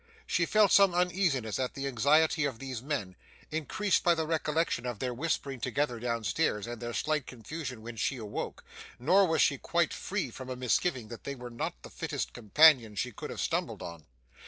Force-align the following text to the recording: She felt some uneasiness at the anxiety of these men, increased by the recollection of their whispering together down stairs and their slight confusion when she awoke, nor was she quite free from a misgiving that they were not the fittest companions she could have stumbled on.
She 0.25 0.47
felt 0.47 0.71
some 0.71 0.95
uneasiness 0.95 1.59
at 1.59 1.75
the 1.75 1.85
anxiety 1.85 2.43
of 2.43 2.57
these 2.57 2.81
men, 2.81 3.15
increased 3.51 4.03
by 4.03 4.15
the 4.15 4.25
recollection 4.25 4.87
of 4.87 4.97
their 4.97 5.13
whispering 5.13 5.59
together 5.59 5.99
down 5.99 6.23
stairs 6.23 6.65
and 6.65 6.81
their 6.81 6.91
slight 6.91 7.27
confusion 7.27 7.83
when 7.83 7.97
she 7.97 8.17
awoke, 8.17 8.63
nor 8.97 9.27
was 9.27 9.43
she 9.43 9.59
quite 9.59 9.93
free 9.93 10.31
from 10.31 10.49
a 10.49 10.55
misgiving 10.55 11.09
that 11.09 11.23
they 11.23 11.35
were 11.35 11.51
not 11.51 11.83
the 11.83 11.91
fittest 11.91 12.33
companions 12.33 12.97
she 12.97 13.11
could 13.11 13.29
have 13.29 13.39
stumbled 13.39 13.83
on. 13.83 14.05